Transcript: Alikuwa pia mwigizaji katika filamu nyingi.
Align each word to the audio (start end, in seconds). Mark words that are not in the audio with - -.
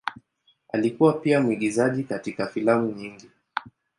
Alikuwa 0.73 1.13
pia 1.13 1.41
mwigizaji 1.41 2.03
katika 2.03 2.47
filamu 2.47 2.91
nyingi. 2.91 3.29